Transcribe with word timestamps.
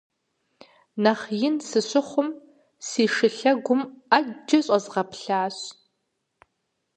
Нэхъ 1.03 1.25
ин 1.47 1.55
сыщыхъум, 1.67 2.29
си 2.87 3.03
шы 3.13 3.27
лъэгум 3.37 3.81
Ӏэджэ 4.09 4.59
щӀэзгъэплъащ. 4.65 5.55